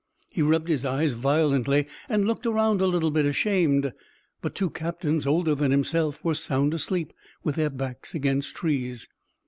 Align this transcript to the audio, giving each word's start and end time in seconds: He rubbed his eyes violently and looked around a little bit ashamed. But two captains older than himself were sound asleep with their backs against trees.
He 0.29 0.41
rubbed 0.41 0.67
his 0.67 0.83
eyes 0.83 1.13
violently 1.13 1.87
and 2.09 2.25
looked 2.25 2.47
around 2.47 2.81
a 2.81 2.87
little 2.87 3.11
bit 3.11 3.27
ashamed. 3.27 3.93
But 4.41 4.55
two 4.55 4.71
captains 4.71 5.27
older 5.27 5.53
than 5.53 5.69
himself 5.69 6.23
were 6.23 6.33
sound 6.33 6.73
asleep 6.73 7.13
with 7.43 7.53
their 7.53 7.69
backs 7.69 8.15
against 8.15 8.55
trees. 8.55 9.07